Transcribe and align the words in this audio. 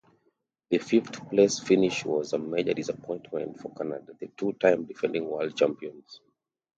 The 0.71 0.79
fifth-place 0.79 1.59
finish 1.59 2.05
was 2.05 2.33
a 2.33 2.39
major 2.39 2.73
disappointment 2.73 3.61
for 3.61 3.71
Canada, 3.75 4.15
the 4.19 4.29
two-time 4.35 4.85
defending 4.85 5.27
World 5.29 5.55
Champions. 5.55 6.21